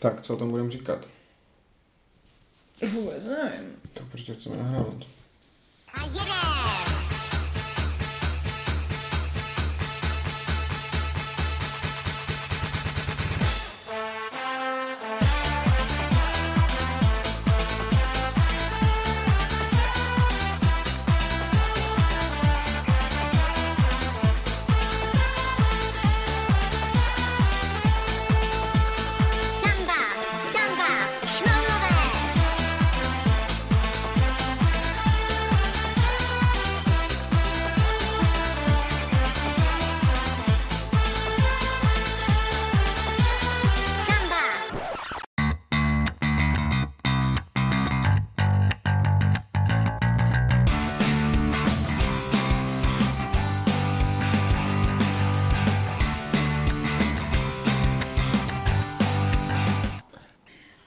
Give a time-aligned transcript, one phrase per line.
[0.00, 1.08] Tak, co o tom budeme říkat?
[2.92, 3.76] Vůbec nevím.
[3.94, 4.94] To protože chceme nahrávat.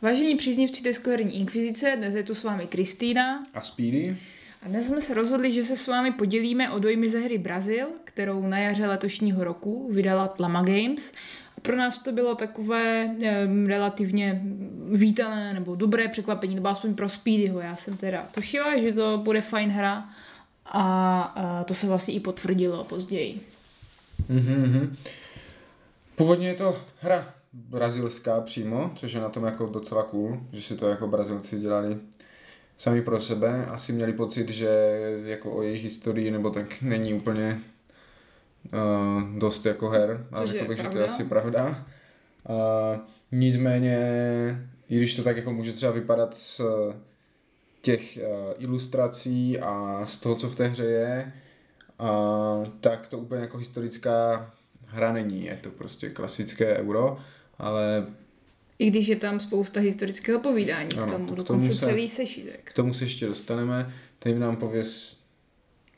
[0.03, 4.17] Vážení příznivci Teskoherní inkvizice, dnes je tu s vámi Kristýna A Speedy?
[4.61, 7.87] a dnes jsme se rozhodli, že se s vámi podělíme o dojmy ze hry Brazil,
[8.03, 11.11] kterou na jaře letošního roku vydala Tlama Games.
[11.57, 14.41] A pro nás to bylo takové eh, relativně
[14.91, 17.59] vítané nebo dobré překvapení, nebo aspoň pro Speedyho.
[17.59, 20.09] Já jsem teda tušila, že to bude fajn hra
[20.65, 23.41] a, a to se vlastně i potvrdilo později.
[24.29, 24.97] Mhm.
[26.15, 30.77] Původně je to hra brazilská přímo, což je na tom jako docela cool, že si
[30.77, 31.97] to jako Brazilci dělali
[32.77, 33.65] sami pro sebe.
[33.65, 34.69] Asi měli pocit, že
[35.25, 37.61] jako o jejich historii nebo tak není úplně
[38.73, 40.27] uh, dost jako her.
[40.31, 41.13] A Což řekl bych, že to je pravda.
[41.13, 41.85] asi pravda.
[42.49, 42.99] Uh,
[43.31, 43.99] nicméně,
[44.89, 46.61] i když to tak jako může třeba vypadat z
[47.81, 51.33] těch uh, ilustrací a z toho, co v té hře je,
[52.01, 54.51] uh, tak to úplně jako historická
[54.85, 55.45] hra není.
[55.45, 57.17] Je to prostě klasické euro,
[57.63, 58.05] ale
[58.79, 61.85] I když je tam spousta historického povídání Ano, k tomu, to k dokonce tomu se-
[61.85, 62.61] celý sešitek.
[62.63, 63.93] k tomu se ještě dostaneme.
[64.19, 65.19] Teď nám pověz,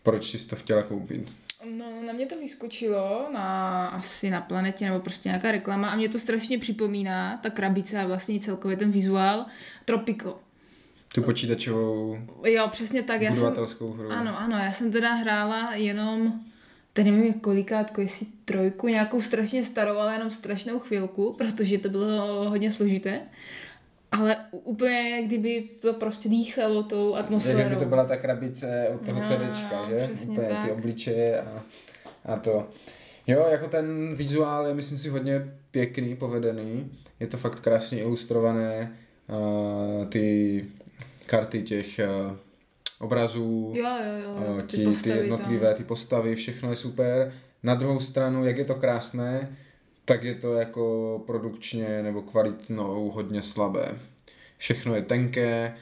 [0.03, 1.33] proč jsi to chtěla koupit.
[1.77, 6.09] No, na mě to vyskočilo na, asi na planetě nebo prostě nějaká reklama a mě
[6.09, 9.45] to strašně připomíná, ta krabice a vlastně celkově ten vizuál,
[9.85, 10.39] Tropico.
[11.15, 13.53] Tu počítačovou Jo, přesně tak, já jsem,
[13.93, 14.11] hru.
[14.11, 16.45] ano, ano, já jsem teda hrála jenom,
[16.95, 22.49] teď nevím kolikátko, jestli trojku, nějakou strašně starou, ale jenom strašnou chvilku, protože to bylo
[22.49, 23.21] hodně složité.
[24.11, 27.69] Ale úplně jak kdyby to prostě dýchalo tou Jak atmosférou.
[27.69, 30.09] by to byla ta krabice od toho No, CDčka, že?
[30.23, 30.71] Úplně ty tak.
[30.71, 31.63] obličeje a,
[32.25, 32.67] a to.
[33.27, 35.41] Jo, jako ten vizuál je myslím si hodně
[35.71, 36.91] pěkný, povedený.
[37.19, 38.97] Je to fakt krásně ilustrované.
[39.29, 40.65] Uh, ty
[41.25, 42.37] karty těch uh,
[43.05, 47.33] obrazů, Jo, jo, jo, uh, ty, ty postavy jednotlivé, ty postavy, všechno je super.
[47.63, 49.57] Na druhou stranu, jak je to krásné,
[50.05, 53.91] tak je to jako produkčně nebo kvalitnou hodně slabé.
[54.57, 55.75] Všechno je tenké,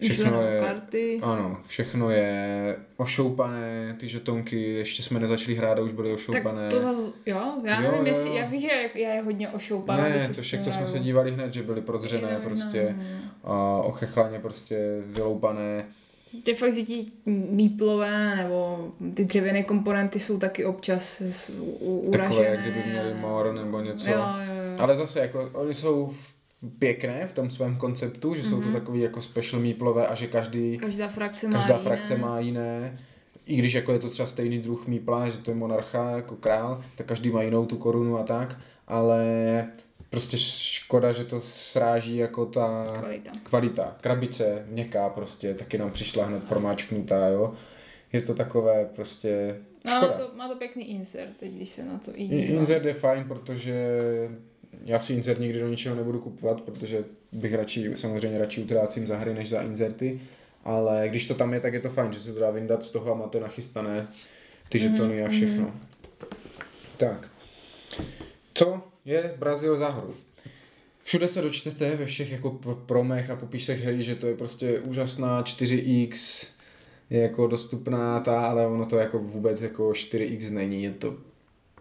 [0.00, 0.60] všechno Všechno je...
[0.60, 1.20] karty.
[1.22, 6.68] Ano, všechno je ošoupané, ty žetonky, ještě jsme nezačali hrát a už byly Tak ošoupané.
[6.68, 10.08] to zase, jo, já Jo, nevím, jo, jestli, já vím, že já je hodně ošoupala,
[10.08, 13.50] ne, to tím jsme se dívali hned, že byly prodřené, Jo, prostě no.
[13.52, 15.84] a ochechlaně prostě vyloupané.
[16.46, 17.06] Je fakt, že ti
[17.50, 22.46] míplové nebo ty dřevěné komponenty jsou taky občas Takové, uražené.
[22.48, 24.10] jak kdyby měly mor nebo něco.
[24.10, 24.76] Jo, jo, jo.
[24.78, 26.12] Ale zase, jako, oni jsou
[26.78, 30.78] pěkné v tom svém konceptu, že jsou to takový jako special míplové a že každý,
[30.78, 31.84] Každá frakce má každá jiné.
[31.84, 32.96] frakce má jiné.
[33.46, 36.84] I když jako je to třeba stejný druh mípla, že to je monarcha jako král,
[36.96, 38.58] tak každý má jinou tu korunu a tak,
[38.88, 39.24] ale
[40.10, 43.30] prostě škoda, že to sráží jako ta Kvalita.
[43.42, 43.96] kvalita.
[44.00, 47.54] Krabice měkká prostě, taky nám přišla hned promáčknutá, jo.
[48.12, 50.18] Je to takové prostě No, má škoda.
[50.26, 52.60] to, má to pěkný insert, teď když se na to i dívám.
[52.60, 53.74] Insert je fajn, protože
[54.84, 59.16] já si insert nikdy do ničeho nebudu kupovat, protože bych radši, samozřejmě radši utrácím za
[59.16, 60.20] hry než za inserty,
[60.64, 62.90] ale když to tam je, tak je to fajn, že se to dá vyndat z
[62.90, 64.08] toho a máte nachystané
[64.68, 65.74] ty žetony a všechno.
[66.96, 67.28] Tak.
[68.54, 70.14] Co je Brazil za hru?
[71.02, 72.50] Všude se dočtete ve všech jako
[72.86, 76.46] promech a popisech hry, že to je prostě úžasná 4X,
[77.10, 81.16] je jako dostupná ta, ale ono to jako vůbec jako 4X není, je to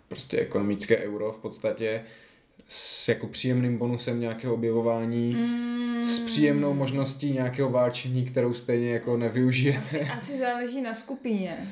[0.08, 2.02] prostě ekonomické euro v podstatě
[2.68, 9.18] s jako příjemným bonusem nějakého objevování, Mm, s příjemnou možností nějakého válčení, kterou stejně jako
[9.18, 10.00] nevyužijete.
[10.00, 11.68] Asi záleží na skupině.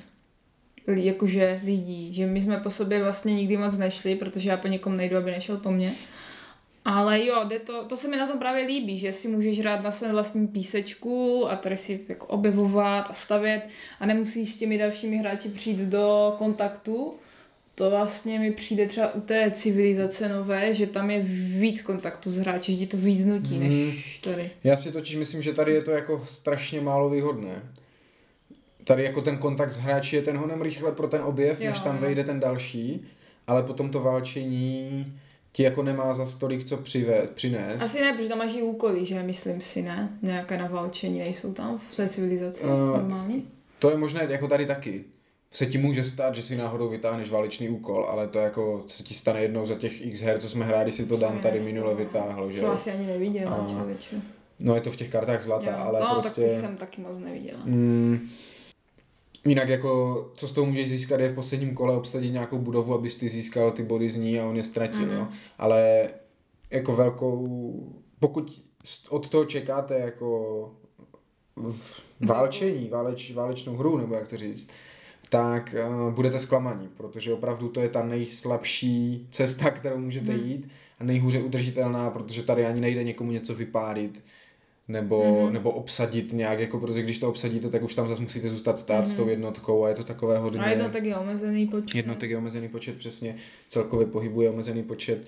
[0.95, 4.97] Jakože lidí, že my jsme po sobě vlastně nikdy moc nešli, protože já po někom
[4.97, 5.93] nejdu, aby nešel po mně.
[6.85, 9.83] Ale jo, jde to, to se mi na tom právě líbí, že si můžeš hrát
[9.83, 13.61] na svém vlastním písečku a tady si jako objevovat a stavět
[13.99, 17.13] a nemusíš s těmi dalšími hráči přijít do kontaktu.
[17.75, 21.19] to vlastně mi přijde třeba u té civilizace nové, že tam je
[21.59, 24.51] víc kontaktu s hráči, že ti to víc nutí, než tady.
[24.63, 27.61] Já si totiž myslím, že tady je to jako strašně málo výhodné.
[28.87, 31.79] Tady jako ten kontakt s hráči je ten honem rychle pro ten objev, Jo, než
[31.79, 33.05] tam vejde ten další,
[33.47, 35.05] ale potom to válčení
[35.51, 37.81] ti jako nemá za stolik co přivést, přinést.
[37.81, 40.09] Asi ne, protože tam máš i úkoly, že myslím si, ne?
[40.21, 43.35] Nějaké navalčení nejsou tam v té civilizaci Eh, normálně.
[43.79, 45.03] To je možné jako tady taky.
[45.51, 49.13] Se ti může stát, že si náhodou vytáhneš válečný úkol, ale to jako se ti
[49.13, 51.95] stane jednou za těch x her, co jsme hráli, si to Dan mi tady minule
[51.95, 54.15] vytáhlo, že To asi ani neviděla, člověče.
[54.59, 55.77] No je to v těch kartách zlata, Jo.
[55.79, 56.41] ale no, prostě...
[56.41, 57.59] tak ty jsem taky moc neviděla.
[57.65, 58.29] Mm,
[59.49, 63.15] jinak jako, co z toho můžeš získat, je v posledním kole obsadit nějakou budovu, abys
[63.15, 65.11] ty získal ty body z ní a on je ztratil, Mhm.
[65.15, 65.27] jo.
[65.57, 66.09] Ale
[66.71, 68.63] jako velkou, pokud
[69.09, 70.71] od toho čekáte jako
[71.55, 74.69] v válčení, váleč, válečnou hru, nebo jak to říct,
[75.29, 75.75] tak
[76.07, 80.45] uh, budete zklamaní, protože opravdu to je ta nejslabší cesta, kterou můžete Hmm.
[80.45, 80.67] jít
[80.99, 84.23] a nejhůře udržitelná, protože tady ani nejde někomu něco vypálit
[84.87, 85.53] nebo, Mhm.
[85.53, 89.07] nebo obsadit nějak, jako protože když to obsadíte, tak už tam zase musíte zůstat stát
[89.07, 90.59] s tou jednotkou a je to takové hodně...
[90.59, 91.95] A jednotek je omezený počet.
[91.97, 93.35] Jednotek je omezený počet, přesně,
[93.69, 95.25] celkově pohybuje omezený počet.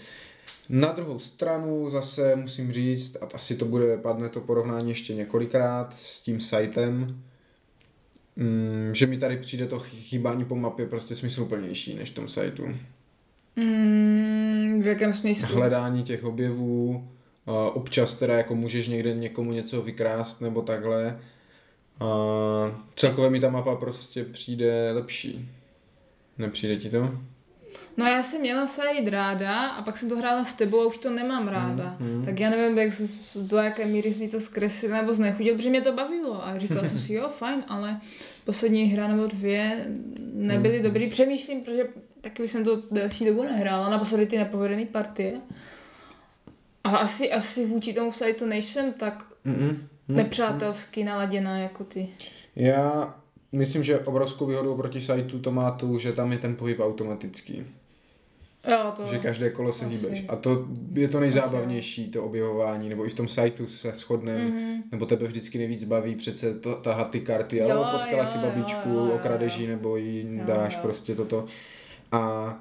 [0.69, 5.93] Na druhou stranu zase musím říct, a asi to bude, padne to porovnání ještě několikrát
[5.93, 7.21] s tím sitem,
[8.35, 12.67] mm, že mi tady přijde to chýbání po mapě prostě smysluplnější než v tom sajtu.
[13.55, 15.55] Mm, v jakém smyslu?
[15.55, 17.07] Hledání těch objevů,
[17.53, 21.19] občas teda jako můžeš někde někomu něco vykrást nebo takhle.
[21.99, 22.05] A
[22.95, 25.49] celkově mi ta mapa prostě přijde lepší.
[26.37, 27.11] Nepřijde ti to?
[27.97, 30.97] No já jsem měla Said ráda a pak jsem to hrála s tebou a už
[30.97, 31.95] to nemám ráda.
[31.99, 32.25] mm.
[32.25, 35.69] Tak já nevím, jak, z- do jaké míry jsi mi to zkreslil nebo znechutil, protože
[35.69, 37.99] mě to bavilo a říkala jsem si, jo, fajn, ale
[38.45, 39.85] poslední hra nebo dvě
[40.33, 40.83] nebyly Mm.
[40.83, 41.09] dobrý.
[41.09, 41.87] Přemýšlím, protože
[42.21, 45.41] taky už jsem to delší dobu nehrála, naposledy ty nepovedené partie.
[46.83, 49.77] A asi, asi vůči tomu sajtu nejsem tak Mm-mm.
[50.07, 52.09] nepřátelsky naladěná jako ty.
[52.55, 53.15] Já
[53.51, 57.65] myslím, že obrovskou výhodou proti sajtu to má tu, že tam je ten pohyb automatický.
[58.71, 59.07] Jo, to...
[59.07, 60.23] Že každé kolo se hýbeš.
[60.27, 64.83] A to je to nejzábavnější, to objevování, nebo i v tom sajtu se shodneme, Mhm.
[64.91, 68.37] nebo tebe vždycky nejvíc baví přece to, tahat ty karty, Jo, ale potkala jo, si
[68.37, 69.11] babičku, jo, jo, jo.
[69.15, 70.79] okradeš ji, nebo jí Jo, dáš jo.
[70.81, 71.45] prostě toto.
[72.11, 72.53] A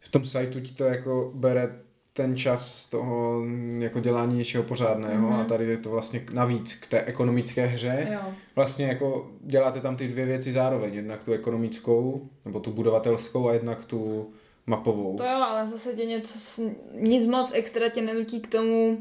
[0.00, 1.78] v tom sajtu ti to jako bere
[2.14, 5.40] ten čas toho mm, jako dělání něčeho pořádného Mhm.
[5.40, 8.08] a tady je to vlastně navíc k té ekonomické hře.
[8.12, 8.20] Jo.
[8.56, 13.52] Vlastně jako děláte tam ty dvě věci zároveň, jednak tu ekonomickou, nebo tu budovatelskou a
[13.54, 14.30] jednak tu
[14.66, 15.16] mapovou.
[15.16, 16.62] To jo, ale zase tě něco,
[17.00, 18.98] nic moc extra tě nenutí k tomu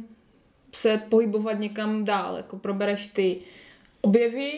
[0.74, 3.38] se pohybovat někam dál, jako probereš ty
[4.02, 4.52] objevy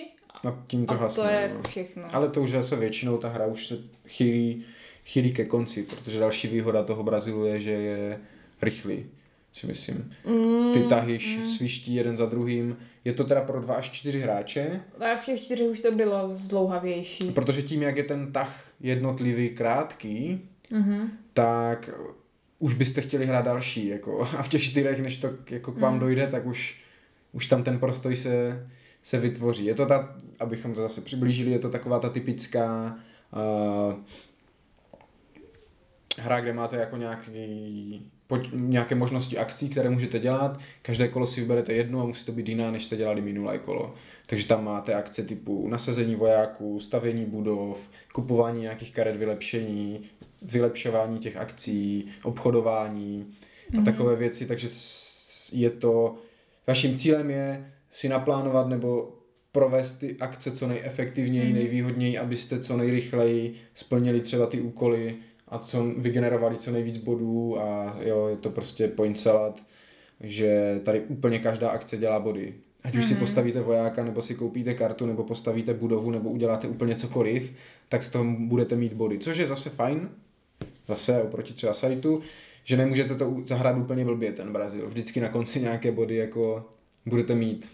[0.43, 1.23] No tím to a hasne.
[1.23, 1.53] to je no.
[1.53, 2.03] jako všechno.
[2.13, 3.77] Ale to už zase většinou ta hra už se
[4.07, 4.65] chýlí,
[5.05, 8.19] chýlí ke konci, protože další výhoda toho Brazilu je, že je
[8.63, 9.05] rychlý,
[9.53, 10.11] si myslím.
[10.25, 11.45] Mm, Ty tahy mm.
[11.45, 12.77] sviští jeden za druhým.
[13.05, 16.33] Je to teda pro dva až čtyři hráče, A v těch čtyřech už to bylo
[16.33, 17.31] zdlouhavější.
[17.31, 21.09] protože tím, jak je ten tah jednotlivý krátký, Mhm.
[21.33, 21.89] tak
[22.59, 23.87] už byste chtěli hrát další.
[23.87, 25.99] Jako, a v těch čtyřech, než to jako k vám Mm.
[25.99, 26.77] dojde, tak už,
[27.31, 28.67] už tam ten prostoj se,
[29.03, 29.65] se vytvoří.
[29.65, 32.95] Je to ta, abychom to zase přiblížili, je to taková ta typická
[33.33, 33.93] uh,
[36.17, 40.59] hra, kde máte jako nějaký, po, nějaké možnosti akcí, které můžete dělat.
[40.81, 43.93] Každé kolo si vyberete jednu a musí to být jiná, než jste dělali minulé kolo.
[44.25, 50.01] Takže tam máte akce typu nasazení vojáků, stavění budov, kupování nějakých karet vylepšení,
[50.41, 53.25] vylepšování těch akcí, obchodování
[53.73, 53.85] a Mhm.
[53.85, 54.67] takové věci, takže
[55.51, 56.15] je to,
[56.67, 59.15] vaším cílem je si naplánovat nebo
[59.51, 61.55] provést ty akce co nejefektivněji, Mhm.
[61.55, 65.15] nejvýhodněji, abyste co nejrychleji splnili třeba ty úkoly
[65.53, 69.61] a co vygenerovali co nejvíc bodů a jo, je to prostě point salad,
[70.21, 72.53] že tady úplně každá akce dělá body.
[72.83, 73.19] Ať už si Mhm.
[73.19, 77.53] postavíte vojáka, nebo si koupíte kartu, nebo postavíte budovu, nebo uděláte úplně cokoliv,
[77.89, 80.09] tak z toho budete mít body, což je zase fajn,
[80.87, 82.21] zase oproti třeba sajtu,
[82.63, 84.87] že nemůžete to zahrát úplně blbě ten Brazil.
[84.87, 86.65] Vždycky na konci nějaké body jako
[87.05, 87.71] budete mít.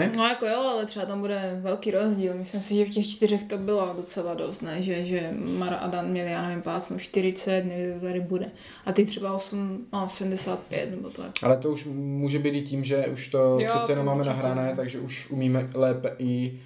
[0.00, 0.12] Ne?
[0.16, 2.34] No jako jo, ale třeba tam bude velký rozdíl.
[2.34, 4.82] Myslím si, že v těch čtyřech to bylo docela dost, ne?
[4.82, 8.46] Že, že Mara a Dan měli, já nevím, plácnu 40, někde to tady bude.
[8.86, 11.30] A ty třeba 8, no 75 nebo tak.
[11.42, 14.72] Ale to už může být i tím, že už to Jo, přece jenom máme nahrané,
[14.76, 16.60] takže už umíme lépe i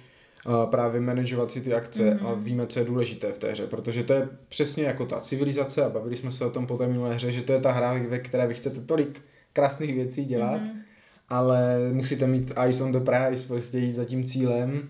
[0.45, 2.17] uh, právě manažovat si ty akce Mhm.
[2.17, 2.27] mm-hmm.
[2.27, 5.85] a víme, co je důležité v té hře, protože to je přesně jako ta civilizace
[5.85, 7.93] a bavili jsme se o tom po té minulé hře, že to je ta hra,
[8.09, 9.21] ve které vy chcete tolik
[9.53, 10.69] krásných věcí dělat, Mhm.
[10.69, 10.84] mm-hmm.
[11.29, 14.89] Ale musíte mít eyes on the prize, prostě jít za tím cílem.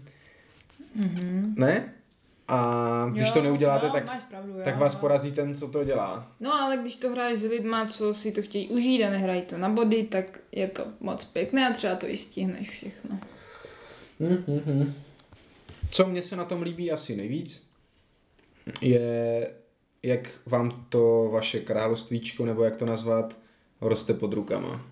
[0.96, 1.56] Mhm.
[1.58, 1.96] Ne?
[2.48, 5.00] a když Jo, to neuděláte, no, tak, pravdu, jo, tak vás no.
[5.00, 6.32] porazí ten, co to dělá.
[6.39, 9.58] No ale když to hraješ s lidma, co si to chtějí užít a nehrají to
[9.58, 13.20] na body, tak je to moc pěkné a třeba to i stihneš všechno.
[14.22, 14.92] Mm-hmm.
[15.92, 17.68] Co mně se na tom líbí asi nejvíc,
[18.82, 19.50] je,
[20.04, 23.38] jak vám to vaše královstvíčko, nebo jak to nazvat,
[23.82, 24.86] roste pod rukama.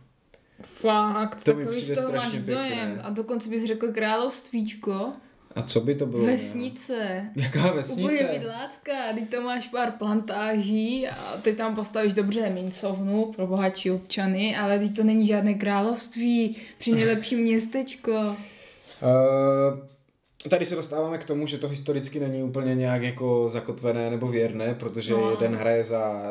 [0.67, 2.53] Fakt, To takový z toho máš pěkné.
[2.55, 2.96] dojem.
[3.03, 5.12] A dokonce bys řekl královstvíčko,
[5.55, 6.25] A co by to bylo?
[6.25, 7.25] vesnice.
[7.36, 8.27] Jaká Úplně vesnice?
[8.39, 14.55] vidlácká, teď tam máš pár plantáží a ty tam postavíš dobře mincovnu pro bohatší občany,
[14.58, 18.12] ale teď to není žádné království, při nejlepším městečko.
[18.12, 19.79] Uh,
[20.50, 24.74] tady se dostáváme k tomu, že to historicky není úplně nějak jako zakotvené nebo věrné,
[24.75, 26.24] protože No, jeden hraje za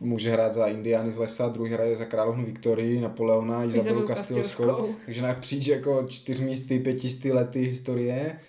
[0.00, 4.64] může hrát za Indiány z lesa, druhý hraje za královnu Viktorii, Napoleona, Izabelu Kastilskou.
[4.64, 4.94] Kastilskou.
[5.04, 8.40] Takže napříč jako čtyřmisty, pětisty lety historie,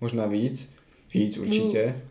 [0.00, 0.74] možná víc,
[1.14, 2.02] víc určitě,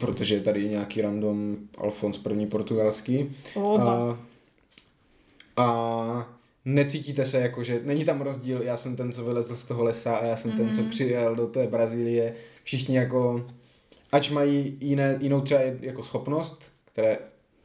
[0.00, 2.46] protože je tady nějaký random Alfons I.
[2.46, 3.36] portugalský.
[3.54, 4.18] Oba.
[5.56, 9.64] A, a necítíte se jako, že není tam rozdíl, já jsem ten, co vylezl z
[9.64, 10.56] toho lesa a já jsem mm-hmm.
[10.56, 12.34] ten, co přijel do té Brazílie.
[12.64, 13.46] Všichni jako,
[14.12, 17.18] ač mají jiné, jinou třeba jako schopnost, které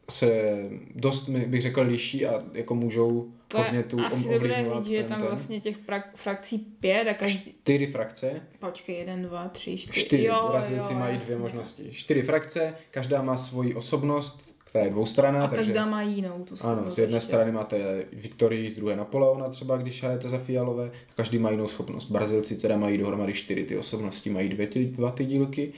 [0.09, 0.55] se
[0.95, 5.19] dost, bych řekl, liší a jako můžou To hodně tu asi ovlivňovat že je tam
[5.19, 5.27] ten.
[5.27, 5.77] vlastně těch
[6.15, 7.53] frakcí pět a každý...
[7.61, 9.99] Čtyři frakce, Počkej, jeden, dva, tři, čtyři.
[10.05, 11.25] čtyři, Jo, Brazilci jo, mají jasně.
[11.25, 11.87] dvě možnosti.
[11.91, 15.63] Čtyři frakce, každá má svoji osobnost, která je dvoustraná, A takže...
[15.65, 17.27] každá má jinou tu Ano, schopnost z jedné ještě.
[17.27, 20.85] strany máte Viktorii, z druhé Napoleona třeba, když hrajete za Fialové.
[20.87, 22.11] A každý má jinou schopnost.
[22.11, 25.73] Brazilci teda mají dohromady čtyři ty osobnosti, mají dvě ty, dva ty dílky.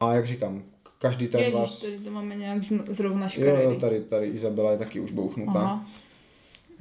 [0.00, 0.62] A jak říkám,
[1.00, 1.80] každý ten Ježiš, vás...
[1.80, 3.62] tady to máme nějak zrovna Jo, škaredý.
[3.64, 5.52] jo, tady, tady Izabela je taky už bouchnutá.
[5.60, 5.86] Aha.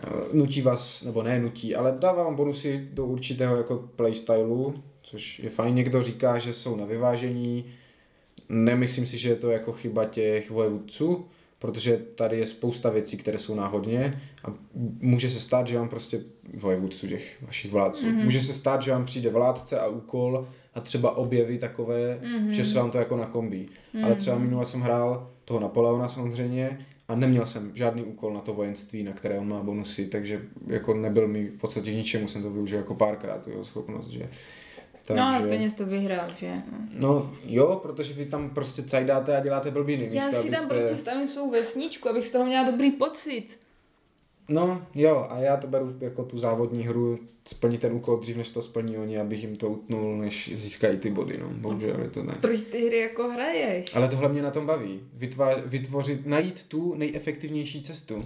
[0.04, 5.40] Eh, Nutí vás, nebo ne nutí, ale dává vám bonusy do určitého jako playstylu, což
[5.40, 5.76] je fajn.
[5.76, 7.66] Někdo říká, že jsou na vyvážení.
[8.50, 11.26] Nemyslím si, že je to jako chyba těch vojevůdců,
[11.60, 14.54] protože tady je spousta věcí, které jsou náhodně a
[15.00, 16.22] může se stát, že vám prostě
[16.54, 18.24] vojevůdců těch vašich vládců, mm-hmm.
[18.24, 20.48] může se stát, že vám přijde vládce a úkol
[20.80, 22.50] a třeba objeví takové, mm-hmm.
[22.50, 23.70] že se vám to jako nakombí.
[23.96, 24.06] Mm-hmm.
[24.06, 28.54] Ale třeba minule jsem hrál toho Napoleona samozřejmě a neměl jsem žádný úkol na to
[28.54, 32.50] vojenství, na které on má bonusy, takže jako nebyl mi v podstatě ničemu, jsem to
[32.50, 34.30] využil jako párkrát, tu jeho schopnost, že...
[35.16, 36.52] No a stejně jsi to vyhrál, že?
[36.72, 37.10] No.
[37.10, 40.10] No jo, protože vy tam prostě cajdáte a děláte blbiny.
[40.12, 43.60] Já místo, si tam abyste- prostě stavím svou vesničku, abych z toho měla dobrý pocit.
[44.50, 48.50] No jo, a já to beru jako tu závodní hru, splnit ten úkol dřív, než
[48.50, 51.50] to splní oni, abych jim to utnul, než získají ty body, no.
[51.50, 52.40] Bohužel je to tak.
[52.40, 53.96] Proč ty hry jako hraješ?
[53.96, 55.00] Ale tohle mě na tom baví.
[55.14, 58.26] Vytvá, vytvořit, najít tu nejefektivnější cestu.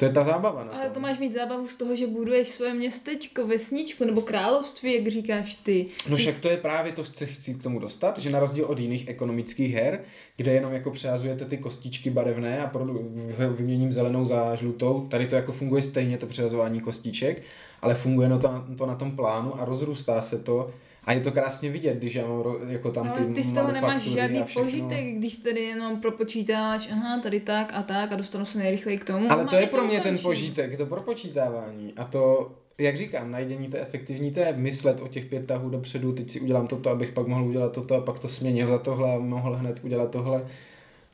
[0.00, 0.94] To je ta zábava na Ale tom.
[0.94, 5.54] to máš mít zábavu z toho, že buduješ svoje městečko, vesničku nebo království, jak říkáš
[5.54, 5.86] ty.
[6.08, 8.78] No však to je právě to, co chci k tomu dostat, že na rozdíl od
[8.78, 10.00] jiných ekonomických her,
[10.36, 15.26] kde jenom jako přehazujete ty kostičky barevné a produ- vy- vyměním zelenou za žlutou, tady
[15.26, 17.42] to jako funguje stejně, to přehazování kostiček,
[17.82, 20.70] ale funguje no to, to na tom plánu a rozrůstá se to
[21.10, 23.72] a je to krásně vidět, když já mám jako tam Ale ty ty z toho
[23.72, 28.58] nemáš žádný požitek, když tady jenom propočítáš, aha, tady tak a tak a dostanu se
[28.58, 29.32] nejrychleji k tomu.
[29.32, 30.22] Ale a to je to pro mě ten ukončím.
[30.22, 31.92] požitek, to propočítávání.
[31.96, 36.30] A to, jak říkám, najdění té efektivní té, myslet o těch pět tahů dopředu, teď
[36.30, 39.18] si udělám toto, abych pak mohl udělat toto a pak to směnil za tohle a
[39.18, 40.46] mohl hned udělat tohle.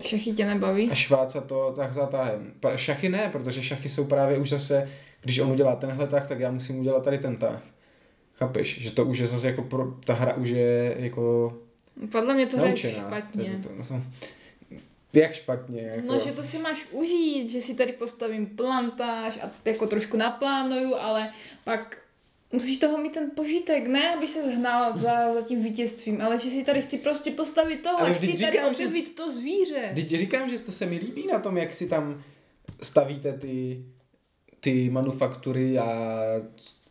[0.00, 0.90] Šachy tě nebaví?
[0.90, 2.52] A šváca to tak za tahem.
[2.76, 4.88] Šachy ne, protože šachy jsou právě už zase,
[5.22, 7.62] když on udělá tenhle tah, tak já musím udělat tady ten tah.
[8.38, 11.54] Chápeš, že to už je zase jako pro, ta hra už je jako
[12.12, 12.98] Podle mě to naučená.
[12.98, 13.60] špatně.
[13.62, 14.02] To, to, to,
[15.12, 15.82] jak špatně?
[15.82, 16.06] Jako...
[16.06, 20.94] No, že to si máš užít, že si tady postavím plantáž a jako trošku naplánuju,
[20.94, 21.30] ale
[21.64, 21.98] pak
[22.52, 26.50] musíš toho mít ten požitek, ne, aby se zhnal za, za tím vítězstvím, ale že
[26.50, 29.92] si tady chci prostě postavit tohle, Ale chci tady říkám, že- objevit to zvíře.
[29.94, 32.22] Teď ti říkám, že to se mi líbí na tom, jak si tam
[32.82, 33.84] stavíte ty,
[34.60, 36.08] ty manufaktury a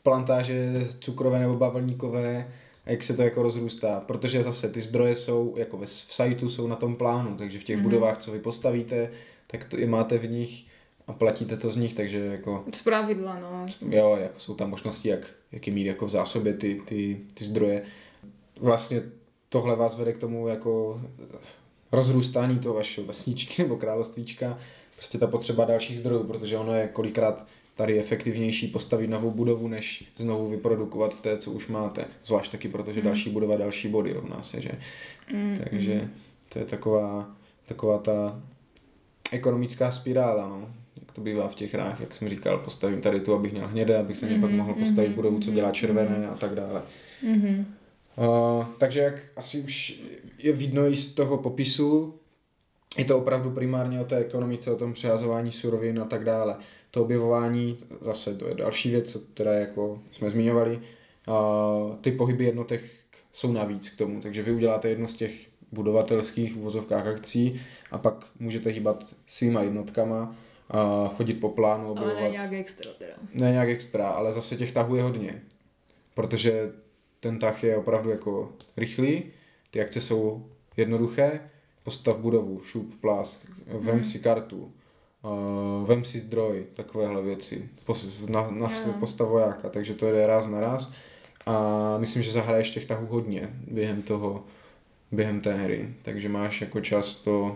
[0.05, 2.45] plantáže cukrové nebo bavlníkové
[2.85, 6.67] jak se to jako rozrůstá, protože zase ty zdroje jsou, jako ve, v sajtu jsou
[6.67, 7.83] na tom plánu, takže v těch mm-hmm.
[7.83, 9.11] budovách, co vy postavíte,
[9.47, 10.65] tak to i máte v nich
[11.07, 13.65] a platíte to z nich, takže jako Z pravidla, no.
[13.89, 17.45] jo, jako jsou tam možnosti, jak, jak je mít jako v zásobě ty, ty, ty
[17.45, 17.83] zdroje.
[18.59, 19.03] Vlastně
[19.49, 21.01] tohle vás vede k tomu jako
[21.91, 24.57] rozrůstání toho vašeho vesničky nebo královstvíčka,
[24.95, 27.45] prostě ta potřeba dalších zdrojů, protože ono je kolikrát
[27.75, 32.05] tady efektivnější postavit novou budovu, než znovu vyprodukovat v té, co už máte.
[32.25, 33.07] Zvlášť taky, protože Hmm.
[33.09, 34.71] další budova, další body rovná se, že?
[35.33, 36.09] Mm, Takže
[36.53, 37.29] to je taková,
[37.65, 38.41] taková ta
[39.31, 40.69] ekonomická spirála, no.
[41.01, 43.97] Jak to bývá v těch hrách, jak jsem říkal, postavím tady tu, abych měl hnědé,
[43.97, 46.81] abych se mm-hmm, pak mohl postavit budovu, co dělá červené a tak dále.
[47.23, 47.65] mm-hmm.
[48.17, 50.01] Uh, takže jak asi už
[50.37, 52.13] je vidno i z toho popisu,
[52.97, 56.57] je to opravdu primárně o té ekonomice, o tom přehazování surovin a tak dále.
[56.91, 60.81] To objevování, zase to je další věc, které jako jsme zmiňovali,
[61.27, 62.81] uh, ty pohyby jednotek
[63.31, 65.31] jsou navíc k tomu, takže vy uděláte jedno z těch
[65.71, 67.61] budovatelských uvozovkách akcí
[67.91, 70.35] a pak můžete hýbat svýma jednotkama,
[70.69, 72.23] a chodit po plánu, Ale objevovat.
[72.23, 73.13] ne nějak extra teda.
[73.33, 75.41] Ne nějak extra, ale zase těch tahů je hodně.
[76.13, 76.71] Protože
[77.19, 79.23] ten tah je opravdu jako rychlý,
[79.71, 81.39] ty akce jsou jednoduché,
[81.85, 83.39] postav budovu, šup, plás,
[83.79, 84.71] vem si kartu,
[85.23, 88.93] uh, vem si zdroj, takovéhle věci, Pos, na, na Jo.
[88.99, 90.91] postav vojáka, takže to jde raz na raz
[91.45, 94.43] a myslím, že zahraješ těch tahů hodně během toho,
[95.11, 97.55] během té hry, takže máš jako čas to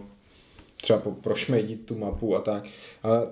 [0.81, 2.63] třeba po, prošmejdit tu mapu a tak.
[3.03, 3.27] Ale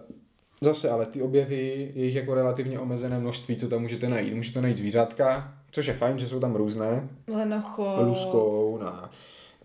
[0.62, 4.34] zase, ale ty objevy, je jich jako relativně omezené množství, co tam můžete najít.
[4.34, 8.08] Můžete najít zvířátka, což je fajn, že jsou tam různé, Lenochod.
[8.08, 9.12] luskou, na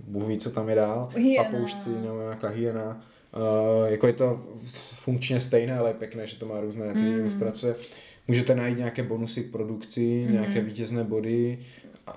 [0.00, 1.44] Bůh ví, co tam je dál, Hyena.
[1.44, 3.02] papoušci nebo nějaká hyena.
[3.37, 4.46] Uh, jako je to
[4.94, 7.18] funkčně stejné, ale je pěkné, že to má různé ty Mm.
[7.20, 7.76] ilustrace.
[8.28, 10.32] Můžete najít nějaké bonusy k produkci, Mhm.
[10.32, 11.58] nějaké vítězné body,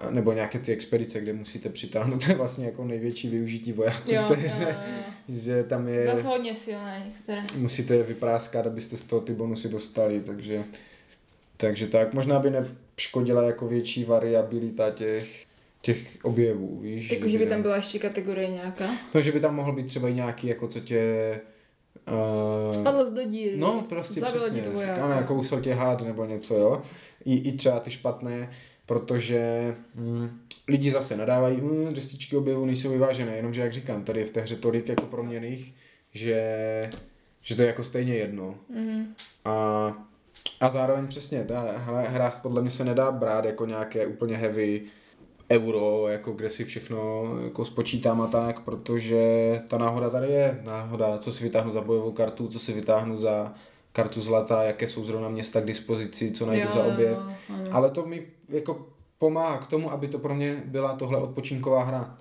[0.09, 2.19] nebo nějaké ty expedice, kde musíte přitáhnout.
[2.25, 4.63] To je vlastně jako největší využití vojáků Jo, v té hře.
[4.69, 4.93] jo.
[5.29, 7.41] Že tam je Zase hodně silné některé.
[7.57, 10.63] musíte je vypráskat, abyste z toho ty bonusy dostali, takže,
[11.57, 15.45] takže tak, možná by nepškodila jako větší variabilita těch,
[15.85, 17.11] těch objevů, víš.
[17.11, 18.89] Jako, že by ne- tam byla ještě kategorie nějaká.
[19.13, 21.41] No, že by tam mohl být třeba i nějaký, jako co tě...
[22.67, 23.57] Uh, Spadl do díry.
[23.57, 26.81] no, prostě Zabilo přesně, ti ano, jako kousal tě hád nebo něco, jo.
[27.25, 28.51] I, I třeba ty špatné,
[28.85, 34.25] protože hm, lidi zase nadávají, hm, destičky objevu nejsou vyvážené, jenomže jak říkám, tady je
[34.25, 35.73] v té hře tolik jako proměných,
[36.13, 36.89] že,
[37.41, 38.55] že to je jako stejně jedno.
[38.69, 39.15] Mhm.
[39.45, 39.87] A,
[40.61, 44.81] a zároveň přesně, dá, hra, hra podle mě se nedá brát jako nějaké úplně heavy
[45.51, 49.19] euro, jako kde si všechno jako spočítám a tak, protože
[49.67, 50.59] ta náhoda tady je.
[50.65, 53.53] Náhoda, co si vytáhnu za bojovou kartu, co si vytáhnu za
[53.91, 57.11] kartu zlata, jaké jsou zrovna města k dispozici, co najdu Jo, za objev.
[57.17, 57.63] jo, ano.
[57.71, 58.85] Ale to mi jako
[59.19, 62.17] pomáhá k tomu, aby to pro mě byla tohle odpočinková hra.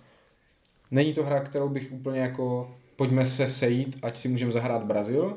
[0.90, 5.36] Není to hra, kterou bych úplně jako pojďme se sejít, ať si můžeme zahrát Brazil,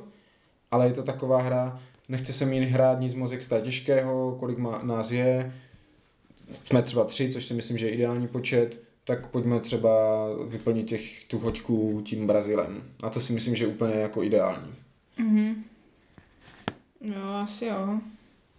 [0.72, 4.80] ale je to taková hra, nechce se mi hrát nic moc extra těžkého, kolik má,
[4.84, 5.54] nás je,
[6.52, 9.90] jsme třeba tři, což si myslím, že je ideální počet, tak pojďme třeba
[10.48, 12.84] vyplnit těch, tu hoďku tím Brazilem.
[13.04, 14.76] A to si myslím, že je úplně jako ideální.
[15.18, 15.64] Mhm.
[17.02, 18.00] Jo, asi jo.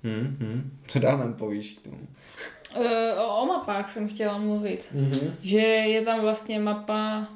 [0.04, 0.70] Hmm, hmm.
[0.86, 2.08] Co dál nám povíš k tomu?
[2.76, 2.84] Uh,
[3.18, 4.88] o, o mapách jsem chtěla mluvit.
[4.94, 5.30] Mm-hmm.
[5.42, 7.28] Že je tam vlastně mapa,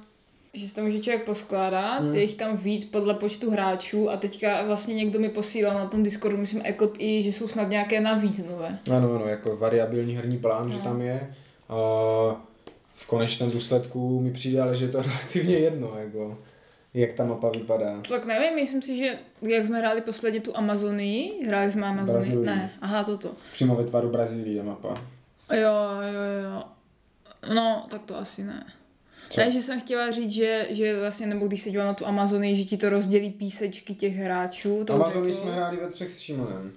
[0.54, 2.14] že si to může člověk poskládat, Hmm.
[2.14, 6.02] je jich tam víc podle počtu hráčů a teďka vlastně někdo mi posílal na tom
[6.02, 8.78] Discordu, myslím Eklp i, že jsou snad nějaké navíc nové.
[8.96, 10.84] Ano, ano, jako variabilní herní plán, že No.
[10.84, 11.34] tam je.
[11.68, 11.74] A
[12.94, 16.38] v konečném důsledku mi přijde, ale že je to relativně jedno, jako,
[16.94, 18.00] jak ta mapa vypadá.
[18.08, 22.46] Tak nevím, myslím si, že jak jsme hráli posledně tu Amazonii, hráli jsme Amazonii, Brazílii.
[22.46, 23.30] ne, aha, toto.
[23.52, 24.88] Přímo ve tvaru Brazílie mapa.
[25.52, 25.74] Jo,
[26.12, 26.62] jo, jo.
[27.54, 28.66] No, tak to asi ne.
[29.32, 29.40] Co?
[29.40, 32.56] Ne, že jsem chtěla říct, že, že vlastně, nebo když se dívám na tu Amazonii,
[32.56, 34.84] že ti to rozdělí písečky těch hráčů.
[34.92, 35.44] Amazonii řekou.
[35.44, 36.72] jsme hráli ve třech s Šimonem.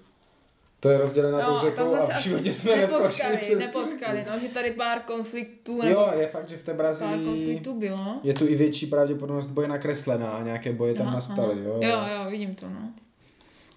[0.80, 4.48] To je rozdělená No, tou řekou a v životě jsme nepotkali, přes nepotkali, no, že
[4.48, 8.15] tady pár konfliktů, nebo Jo, je fakt, že v té Brazílii konfliktů bylo.
[8.24, 11.60] je tu i větší pravděpodobnost boje nakreslená a nějaké boje tam Aha, nastaly.
[11.63, 12.89] Jo, jo, jo, vidím to, no.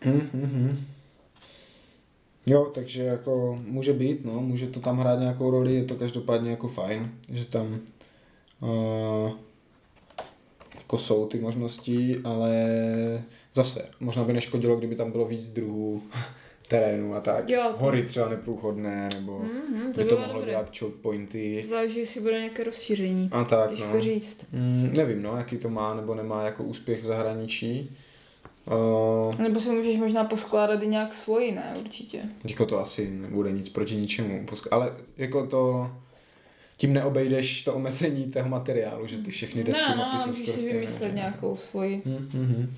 [0.05, 0.85] Hm, hm, hm.
[2.47, 6.51] Jo, takže jako může být, no, může to tam hrát nějakou roli, je to každopádně
[6.51, 7.81] jako fajn, že tam
[8.61, 9.33] uh,
[10.75, 12.51] jako jsou ty možnosti, ale
[13.55, 16.03] zase, možná by neškodilo, kdyby tam bylo víc druhů
[16.69, 17.51] terénu a tak.
[17.51, 20.51] Jo, to- Hory třeba neprůchodné, nebo Mhm, to by to bylo mohlo dobré.
[20.51, 23.29] dělat choke pointy Záleží, jestli bude nějaké rozšíření.
[23.33, 24.01] a tak, Těžko no.
[24.01, 24.47] říct.
[24.53, 27.97] Mm, nevím, no, jaký to má nebo nemá jako úspěch v zahraničí.
[29.29, 32.23] Uh, Nebo si můžeš možná poskládat i nějak svoji, ne, určitě.
[32.45, 34.47] jako to asi nebude nic proti ničemu.
[34.71, 35.91] Ale jako to,
[36.79, 40.59] tím neobejdeš to omezení toho materiálu, že ty všechny desky Ne, no, mapy jsou skoro
[40.59, 42.03] si vymyslet nějakou svoji.
[42.07, 42.75] Hm, hm.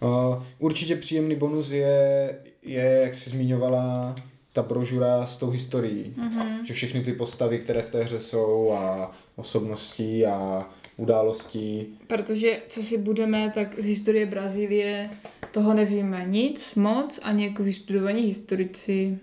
[0.00, 4.16] Uh, určitě příjemný bonus je, je, jak jsi zmiňovala,
[4.52, 6.14] ta brožura s tou historií.
[6.16, 6.66] Mhm.
[6.66, 12.82] Že všechny ty postavy, které v té hře jsou a osobnosti a události, Protože, co
[12.82, 15.10] si budeme, tak z historie Brazílie
[15.50, 19.18] toho nevíme nic moc, ani jako vystudovaní historici.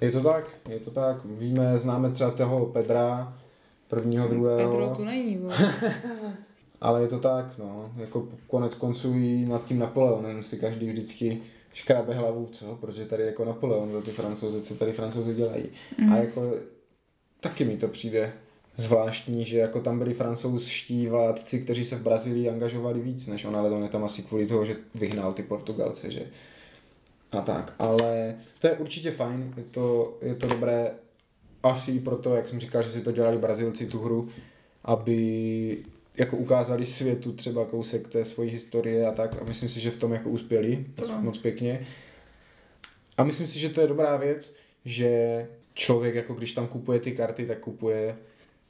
[0.00, 1.24] Je to tak, je to tak.
[1.24, 3.38] Víme, známe třeba toho Pedra,
[3.88, 4.70] prvního, druhého.
[4.70, 5.40] Pedro tu není.
[6.80, 7.92] Ale je to tak, no.
[7.96, 12.78] Jako konec konců i nad tím Napoleonem si každý vždycky škrabe hlavu, co?
[12.80, 15.64] Protože tady jako Napoleon za ty francouzi, co tady francouzi dělají.
[15.98, 16.12] Mm.
[16.12, 16.52] A jako
[17.40, 18.32] taky mi to přijde
[18.76, 23.56] zvláštní, že jako tam byli francouzští vládci, kteří se v Brazílii angažovali víc než on,
[23.56, 26.26] ale on je tam asi kvůli toho, že vyhnal ty Portugalce, že
[27.34, 30.90] a tak, ale to je určitě fajn, je to, je to dobré
[31.62, 34.28] asi i proto, jak jsem říkal, že si to dělali Brazilci tu hru,
[34.84, 35.78] aby
[36.16, 39.96] jako ukázali světu třeba kousek té svojí historie a tak a myslím si, že v
[39.96, 41.20] tom jako uspěli moc, No.
[41.22, 41.86] moc pěkně.
[43.16, 47.12] A myslím si, že to je dobrá věc, že člověk jako když tam kupuje ty
[47.12, 48.16] karty, tak kupuje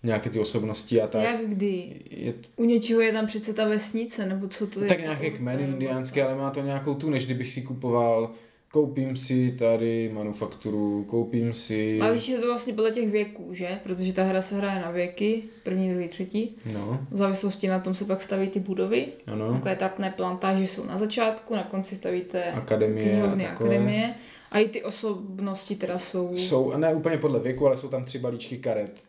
[0.02, 1.22] nějaké ty osobnosti a tak.
[1.22, 2.00] Jak kdy?
[2.10, 4.88] Je, U něčeho je tam přece ta vesnice, nebo co to je?
[4.88, 8.30] tak nějaké kmeny indiánské, ale má to nějakou tu, než kdybych si kupoval
[8.74, 12.00] koupím si tady manufakturu, koupím si...
[12.00, 13.68] Ale když je to vlastně podle těch věků, že?
[13.82, 16.56] Protože ta hra se hraje na věky, první, druhý, třetí.
[16.72, 19.06] No, V závislosti na tom se pak staví ty budovy.
[19.26, 19.52] ano.
[19.52, 23.70] Takové trapné plantáže jsou na začátku, na konci stavíte Akademie knihovny, a takové.
[23.70, 24.14] akademie.
[24.52, 26.36] A i ty osobnosti teda jsou...
[26.36, 29.00] Jsou, ne úplně podle věku, ale jsou tam tři balíčky karet.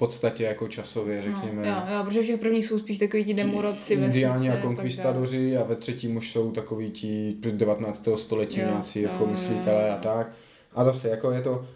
[0.00, 1.66] V podstatě jako časově, řekněme.
[1.66, 5.56] No, jo, jo, protože v těch prvních jsou spíš takový ti demorodci, Indiáni a konkvistadoři
[5.56, 8.08] a ve třetím už jsou takový ti 19.
[8.16, 9.94] století Jo, nějací jo, jako jo, myslitelé jo.
[9.94, 10.32] a tak.
[10.74, 11.66] A zase jako je to,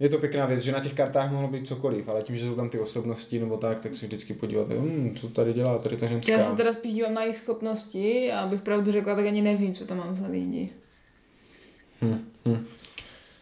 [0.00, 2.54] je to pěkná věc, že na těch kartách mohlo být cokoliv, ale tím, že jsou
[2.54, 6.06] tam ty osobnosti nebo tak, tak si vždycky podíváte, hm, co tady dělá tady ta
[6.06, 6.32] ženská.
[6.32, 9.74] Já se teda spíš dívám na jejich schopnosti a abych pravdu řekla, tak ani nevím,
[9.74, 10.70] co tam mám za lidi.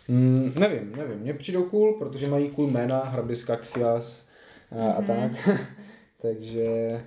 [0.09, 4.26] Mm, nevím, nevím, mně přijdou cool, protože mají cool jména, Hrabis Caxias
[4.71, 5.07] a, a Mhm.
[5.07, 5.49] tak.
[6.23, 7.01] takže,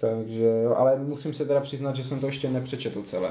[0.00, 3.30] takže jo, ale musím se teda přiznat, že jsem to ještě nepřečetl celé.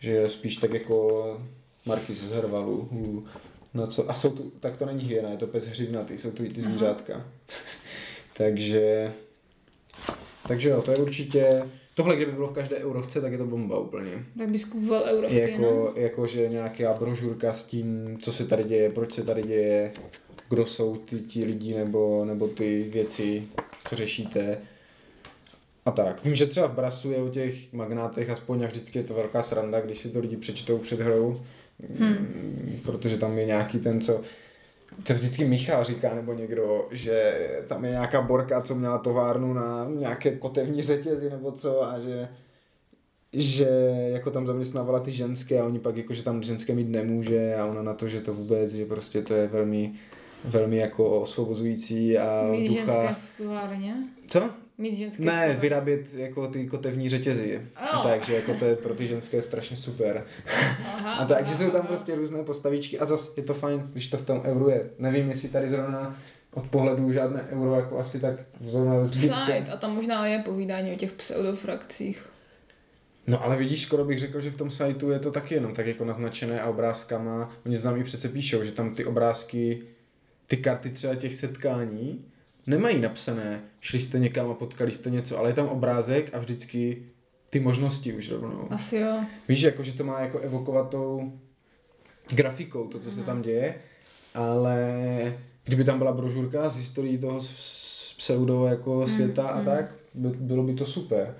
[0.00, 1.40] Že spíš tak jako
[1.86, 2.88] Markis z Hervalu.
[2.90, 3.28] Uh,
[3.74, 6.44] no co, a jsou tu, tak to není hyena, je to pes hřivnatý, jsou tu
[6.44, 7.26] i ty zvířátka.
[8.36, 9.12] takže,
[10.48, 11.62] takže jo, to je určitě,
[11.94, 14.10] tohle kdyby bylo v každé eurovce, tak je to bomba úplně.
[14.38, 15.38] Tak bys kupoval eurovky?
[15.38, 19.92] Jako, jako, že nějaká brožurka s tím, co se tady děje, proč se tady děje,
[20.48, 23.48] kdo jsou ty, ti lidi nebo, nebo ty věci,
[23.88, 24.58] co řešíte.
[25.86, 26.24] A tak.
[26.24, 29.42] Vím, že třeba v Brasu je o těch magnátech aspoň jak vždycky je to velká
[29.42, 31.40] sranda, když si to lidi přečtou před hrou,
[31.98, 32.80] hmm.
[32.84, 34.20] protože tam je nějaký ten, co
[35.02, 37.36] to vždycky Michal říká, nebo někdo, že
[37.68, 42.28] tam je nějaká borka, co měla továrnu na nějaké kotevní řetězy, nebo co, a že
[43.32, 43.68] že
[44.12, 47.66] jako tam zaměstnávala ty ženské a oni pak jako, že tam ženské mít nemůže a
[47.66, 49.92] ona na to, že to vůbec, že prostě to je velmi,
[50.44, 53.16] velmi jako osvobozující a Mít ženské ducha.
[53.34, 53.94] v továrně?
[54.26, 54.50] Co?
[54.78, 55.54] Mít ženské v Ne, továrně.
[55.60, 57.60] vyrábět jako ty kotevní řetězy.
[57.76, 58.06] A Oh.
[58.10, 60.24] takže jako to je pro ty ženské strašně super.
[60.86, 64.16] Aha, A takže jsou tam prostě různé postavičky a zase je to fajn, když to
[64.16, 64.90] v tom euru je.
[64.98, 66.16] Nevím, jestli tady zrovna
[66.54, 69.06] od pohledu žádné euro jako asi tak zrovna.
[69.06, 72.28] Side, a tam možná je povídání o těch pseudofrakcích.
[73.26, 75.86] No ale vidíš, skoro bych řekl, že v tom sajtu je to taky jenom tak
[75.86, 77.50] jako naznačené a obrázkama.
[77.66, 79.82] Oni znám i přece píšou, že tam ty obrázky,
[80.48, 82.24] ty karty třeba těch setkání
[82.66, 87.02] nemají napsané, šli jste někam a potkali jste něco, ale je tam obrázek a vždycky
[87.50, 88.66] ty možnosti už rovnou.
[88.70, 89.20] Asi jo.
[89.48, 91.32] Víš, jako, že to má jako evokovat tou
[92.30, 93.74] grafikou, to, co se tam děje,
[94.34, 94.78] ale
[95.64, 97.40] kdyby tam byla brožurka z historií toho
[98.16, 101.34] pseudo jako světa a tak, by, bylo by to super.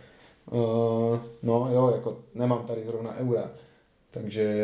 [0.50, 3.50] Uh, no jo, jako nemám tady zrovna eura,
[4.10, 4.54] takže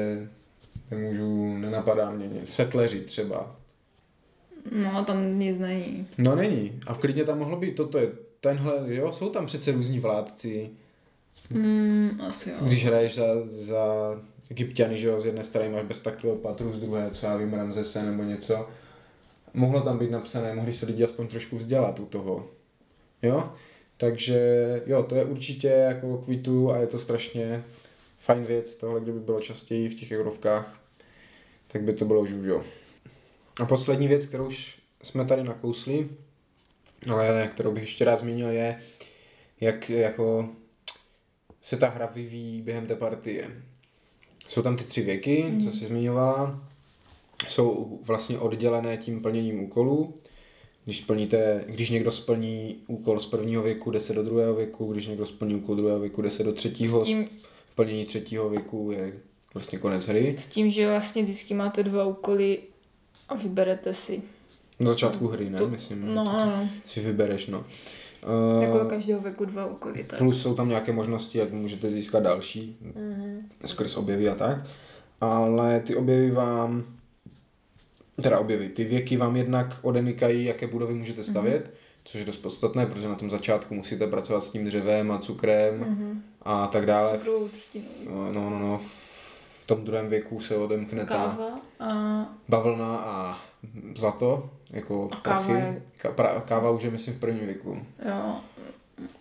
[0.91, 2.55] nemůžu, nenapadá mě nic.
[2.55, 3.57] Svetleři třeba.
[4.71, 6.07] No, tam nic není.
[6.19, 6.81] No není.
[6.87, 8.09] A klidně tam mohlo být toto je,
[8.41, 10.71] tenhle, jo, jsou tam přece různí vládci,
[11.51, 12.57] Mm, asi jo.
[12.61, 13.85] Když hraješ za, za
[14.51, 17.55] Egyptiany, že jo, z jedné strany máš bez tak Kleopatru, z druhé, co já vím,
[17.55, 18.69] Ramzese nebo něco.
[19.55, 22.47] Mohlo tam být napsané, mohli se lidi aspoň trošku vzdělat u toho.
[23.23, 23.53] Jo?
[23.97, 27.65] Takže jo, to je určitě jako kvitu a je to strašně
[28.19, 28.75] fajn věc.
[28.75, 30.81] Tohle, kdyby bylo častěji v těch eurovkách,
[31.67, 32.65] tak by to bylo žužo.
[33.61, 36.09] A poslední věc, kterou už jsme tady nakousli,
[37.13, 38.79] ale kterou bych ještě rád zmínil, je,
[39.61, 40.49] jak jako
[41.61, 43.63] se ta hra vyvíjí během té partie.
[44.49, 45.65] Jsou tam ty tři věky, mm.
[45.65, 46.69] co jsi zmiňovala.
[47.49, 50.15] Jsou vlastně oddělené tím plněním úkolů.
[50.85, 55.07] Když, splníte, když někdo splní úkol z prvního věku, jde se do druhého věku, když
[55.07, 57.03] někdo splní úkol druhého věku, jde se do třetího.
[57.03, 57.29] S tím,
[57.75, 59.13] Plnění třetího věku je
[59.55, 60.35] vlastně konec hry.
[60.39, 62.59] s tím, že vlastně vždycky máte dva úkoly
[63.29, 64.23] a vyberete si.
[64.81, 65.59] Na začátku hry, ne?
[65.59, 66.69] To- Myslím, No, no, no.
[66.85, 67.65] si vybereš, no.
[68.61, 70.05] Jako do Uh, každého věku dva úkoly.
[70.05, 70.19] Tak.
[70.19, 73.49] plus jsou tam nějaké možnosti, jak můžete získat další Mhm.
[73.65, 74.59] skrz objevy a tak.
[75.21, 76.85] Ale ty objevy vám,
[78.23, 82.87] teda objevy, ty věky vám jednak odemykají, jaké budovy můžete stavět, což je dost podstatné,
[82.87, 86.23] protože na tom začátku musíte pracovat s tím dřevem a cukrem Mhm.
[86.43, 87.19] a tak dále.
[87.19, 87.85] Cukrovou třtinu.
[88.11, 88.81] No, no, no, no,
[89.61, 93.39] v tom druhém věku se odemkne ta Káva a bavlna a
[93.97, 95.53] zlato, jako A káva prachy.
[95.53, 97.79] je- Ka- káva už je myslím v prvním věku.
[98.09, 98.35] Jo.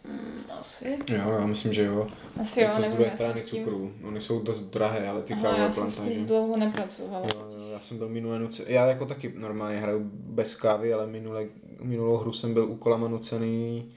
[0.05, 0.97] Mm, asi.
[1.09, 2.07] Jo, já myslím, že jo.
[2.41, 3.63] Asi je jo, to z nevím, druhé já strany tím...
[3.63, 3.91] cukru.
[4.03, 6.15] Ony jsou dost drahé, ale ty kávové já jsem s plantáže.
[6.15, 7.27] tím dlouho nepracovala.
[7.33, 11.07] Jo, jo, já jsem byl minule nucený, já jako taky normálně hraju bez kávy, ale
[11.07, 11.45] minule,
[11.81, 13.91] minulou hru jsem byl úkolama nucený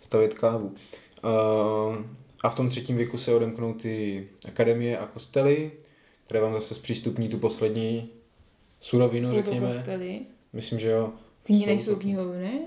[0.00, 0.74] stavět kávu.
[1.24, 1.96] Uh,
[2.42, 5.70] a v tom třetím věku se odemknou ty akademie a kostely,
[6.32, 8.08] které vám zase zpřístupní tu poslední
[8.80, 9.66] surovinu, Jsou to řekněme.
[9.74, 10.20] kostely?
[10.52, 11.12] Myslím, že jo.
[11.42, 12.60] Knihy Jsou nejsou to- knihovny?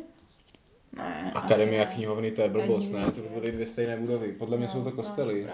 [0.98, 3.12] Ne, Akademie a knihovny, to je blbost, ne?
[3.12, 4.32] To by byly dvě stejné budovy.
[4.32, 5.48] Podle mě No, jsou to kostely.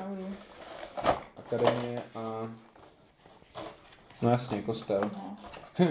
[1.38, 2.52] Akademie a...
[4.22, 5.02] No jasně, kostel.
[5.14, 5.38] No.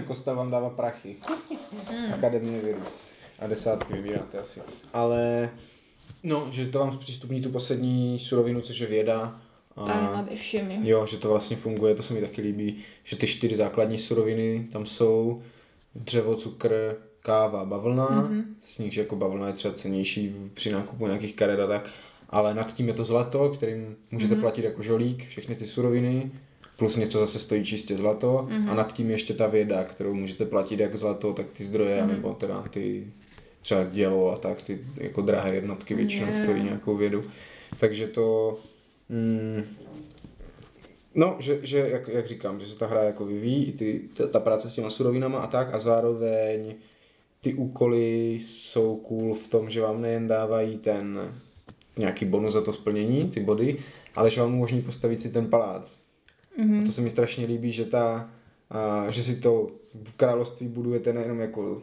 [0.06, 1.16] kostel vám dává prachy.
[2.14, 2.83] Akademie vědu.
[3.38, 4.61] A desátky vybíráte asi.
[4.92, 5.50] Ale...
[6.22, 9.40] No, že to vám zpřístupní tu poslední surovinu, což je věda.
[9.76, 9.87] A...
[9.87, 10.78] nade všemi.
[10.83, 14.66] Jo, že to vlastně funguje, to se mi taky líbí, že ty čtyři základní suroviny
[14.72, 15.42] tam jsou
[15.94, 18.35] dřevo, cukr, káva, bavlna, Mhm.
[18.40, 18.44] mm-hmm.
[18.61, 21.90] s níž jako bavlna je třeba cenější při nákupu nějakých karet a tak,
[22.30, 24.38] ale nad tím je to zlato, kterým můžete Mhm.
[24.38, 24.40] mm-hmm.
[24.44, 26.30] platit jako žolík, všechny ty suroviny,
[26.76, 28.66] plus něco zase stojí čistě zlato Mhm.
[28.66, 28.70] mm-hmm.
[28.70, 32.11] a nad tím ještě ta věda, kterou můžete platit jak zlato, tak ty zdroje, Mhm.
[32.11, 32.14] mm-hmm.
[32.16, 33.06] nebo teda ty
[33.61, 36.42] třeba dělo a tak, ty jako drahé jednotky většinou Je.
[36.42, 37.24] stojí nějakou vědu.
[37.78, 38.59] Takže to...
[39.10, 39.64] Mm,
[41.14, 44.26] No, že, že jak, jak říkám, že se ta hra jako vyvíjí, i ty, ta,
[44.26, 46.74] ta práce s těma surovinama a tak a zároveň
[47.40, 51.34] ty úkoly jsou cool v tom, že vám nejen dávají ten
[51.96, 53.78] nějaký bonus za to splnění, ty body,
[54.16, 56.00] ale že vám umožní postavit si ten palác.
[56.58, 56.82] Mm-hmm.
[56.82, 58.30] A to se mi strašně líbí, že ta,
[58.70, 59.70] a, že si to
[60.16, 61.82] království budujete nejenom jako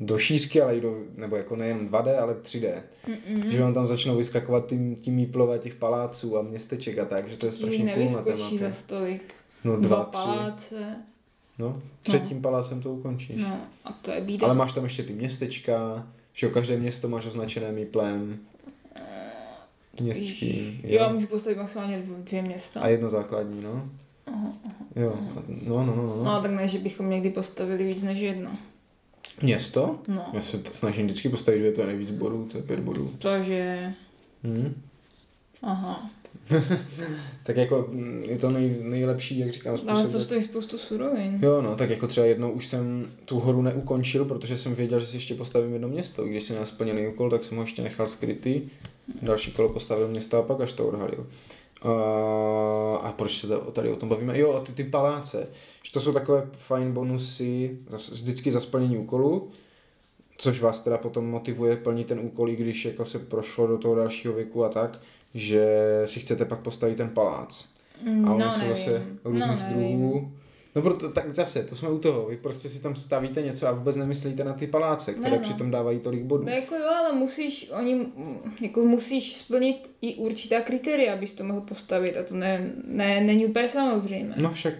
[0.00, 2.72] do šířky, ale i do, nebo jako nejen 2D, ale 3D.
[3.08, 3.48] Mm-mm.
[3.50, 7.36] Že vám tam začnou vyskakovat ty, ty míplové těch paláců a městeček a tak, že
[7.36, 9.34] to je strašně cool na nevyskočí za stolik.
[9.64, 10.12] No Dva dva, tři.
[10.28, 10.96] paláce.
[11.58, 13.36] No, třetím palácem to ukončíš.
[13.42, 14.46] No, a to je bída.
[14.46, 18.38] Ale máš tam ještě ty městečka, že jo, každé město máš označené míplem.
[20.00, 22.80] Městský, Jo, já můžu postavit maximálně dvě, města.
[22.80, 23.88] A jedno základní, no.
[24.96, 25.18] Jo,
[25.66, 26.24] no, no, no, no.
[26.24, 28.50] No, tak ne, že bychom někdy postavili víc než jedno.
[29.42, 29.98] Město?
[30.08, 30.26] No.
[30.32, 33.10] Já se snažím vždycky postavit dvě, to je nejvíc bodů, to je pět bodů.
[33.18, 33.92] Takže,
[34.44, 34.74] Hm?
[35.62, 36.10] aha.
[37.42, 40.12] Tak jako mm, je to nej, nejlepší, jak říkám, Ale způsob.
[40.12, 41.38] to stojí spoustu surovin.
[41.42, 45.06] Jo, no, tak jako třeba jednou už jsem tu horu neukončil, protože jsem věděl, že
[45.06, 46.24] si ještě postavím jedno město.
[46.24, 48.60] Když jsem měl splněný úkol, tak jsem ho ještě nechal skrytý.
[49.22, 51.26] Další kolo postavil město a pak až to odhalil.
[51.84, 54.38] A, a proč se tady o tom bavíme?
[54.38, 55.46] Jo, a ty, ty paláce.
[55.82, 59.48] Že to jsou takové fajn bonusy zas, vždycky za splnění úkolu,
[60.36, 63.94] což vás teda potom motivuje plnit ten úkol, i když jako se prošlo do toho
[63.94, 65.00] dalšího věku a tak,
[65.34, 67.64] že si chcete pak postavit ten palác.
[68.26, 68.76] A oni no, jsou nevím.
[68.76, 69.98] zase různých no, nevím.
[69.98, 70.32] druhů.
[70.74, 72.26] No proto, tak zase, to jsme u toho.
[72.26, 75.42] Vy prostě si tam stavíte něco a vůbec nemyslíte na ty paláce, které Ne, no.
[75.42, 76.44] přitom dávají tolik bodů.
[76.44, 78.06] No jako jo, ale musíš, oni,
[78.60, 83.46] jako musíš splnit i určitá kritéria, abys to mohl postavit a to ne, ne, není
[83.46, 84.34] úplně samozřejmé.
[84.38, 84.74] No však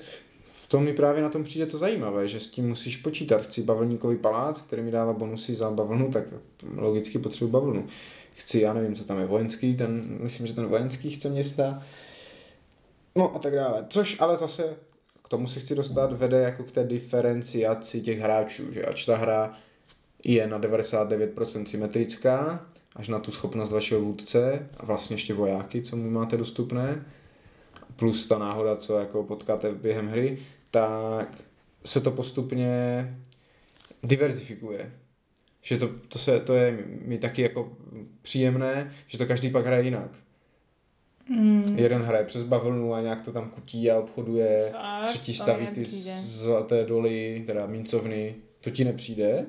[0.45, 3.43] v tom mi právě na tom přijde to zajímavé, že s tím musíš počítat.
[3.43, 6.25] Chci bavlníkový palác, který mi dává bonusy za bavlnu, tak
[6.77, 7.87] logicky potřebuji bavlnu.
[8.35, 11.83] Chci, já nevím, co tam je vojenský, ten, myslím, že ten vojenský chce města.
[13.17, 13.87] No a tak dále.
[13.89, 14.77] Což ale zase
[15.35, 19.59] tomu se chci dostat, vede jako k té diferenciaci těch hráčů, že ač ta hra
[20.25, 22.67] je na 99% symetrická,
[22.97, 27.05] až na tu schopnost vašeho vůdce a vlastně ještě vojáky, co mu máte dostupné,
[27.97, 30.39] plus ta náhoda, co jako potkáte během hry,
[30.71, 31.43] tak
[31.85, 32.69] se to postupně
[34.03, 34.93] diverzifikuje.
[35.63, 37.77] Že to, to, se, to je mi- taky jako
[38.23, 40.11] příjemné, že to každý pak hraje jinak.
[41.29, 41.79] Mm.
[41.79, 45.07] Jeden hraje přes bavlnu a nějak to tam kutí a obchoduje, Fakt?
[45.09, 48.35] třetí staví ty zlaté doly, teda mincovny.
[48.61, 49.47] To ti nepřijde?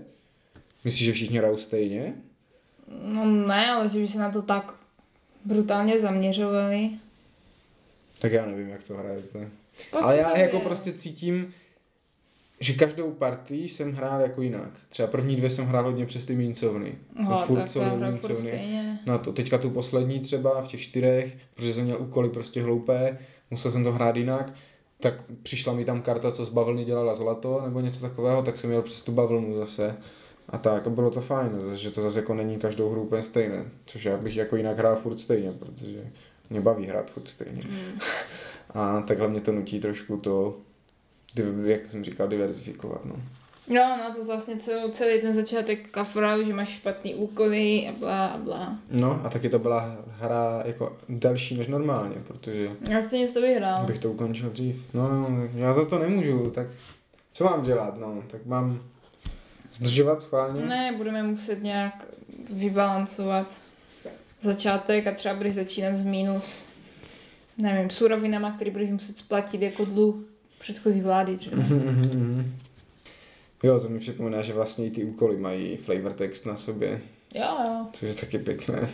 [0.83, 2.13] Myslíš, že všichni hrajou stejně?
[3.03, 4.73] No ne, ale že by se na to tak
[5.45, 6.89] brutálně zaměřovali.
[8.19, 9.49] Tak já nevím, jak to hrajete.
[9.91, 10.61] Pocit Ale já jako je.
[10.63, 11.53] prostě cítím,
[12.59, 14.69] že každou partii jsem hrál jako jinak.
[14.89, 16.95] Třeba první dvě jsem hrál hodně přes ty mincovny.
[17.15, 18.79] Jsem furt tak to já celou furt mincovny.
[19.05, 19.33] Na to.
[19.33, 23.17] Teďka tu poslední třeba v těch čtyřech, protože jsem měl úkoly prostě hloupé,
[23.51, 24.53] musel jsem to hrát jinak,
[24.99, 28.69] tak přišla mi tam karta, co z bavlny dělala zlato, nebo něco takového, tak jsem
[28.69, 29.95] měl přes tu bavlnu zase.
[30.49, 33.65] A tak, a bylo to fajn, že to zase jako není každou hru úplně stejné.
[33.85, 36.11] Což já bych jako jinak hrál furt stejně, protože
[36.49, 37.63] mě baví hrát furt stejně.
[37.69, 37.99] Mm.
[38.73, 40.57] A takhle mě to nutí trošku to,
[41.65, 43.05] jak jsem říkal, diverzifikovat.
[43.05, 43.15] No.
[43.69, 48.25] No, na to vlastně celý, celý ten začátek kafra, že máš špatný úkoly a blá
[48.27, 48.77] a blá.
[48.91, 53.85] no a taky to byla hra jako delší než normálně, protože Já jsem něco vyhrál.
[53.85, 54.93] bych to ukončil dřív.
[54.93, 56.67] No, no, já za to nemůžu, tak
[57.33, 58.79] co mám dělat, no, tak mám
[59.71, 60.65] Zdržovat schválně?
[60.65, 62.05] Ne, budeme muset nějak
[62.53, 63.57] vybalancovat
[64.41, 66.65] začátek a třeba budeš začínat z mínus,
[67.57, 70.15] nevím, surovinama, který budeš muset splatit jako dluh
[70.65, 71.57] předchozí vlády třeba.
[71.57, 72.55] Mhm,
[73.63, 77.01] Jo, to mi připomíná, že vlastně i ty úkoly mají flavor text na sobě,
[77.35, 77.85] Jo, jo.
[77.93, 78.89] což je taky pěkné.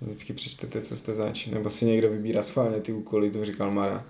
[0.00, 4.04] Vždycky přečtete, co jste zač, nebo si někdo vybírá schválně ty úkoly, to říkal Mara.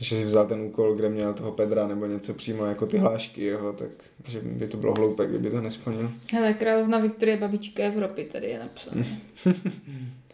[0.00, 3.42] Že si vzal ten úkol, kde měl toho Pedra nebo něco přímo jako ty hlášky
[3.42, 3.88] jeho, tak
[4.28, 6.10] že by to bylo hloupé, kdyby to nesplnil.
[6.32, 9.06] Hele, královna Viktorie, babička Evropy, tady je napsané.